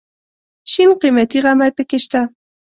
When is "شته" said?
2.03-2.21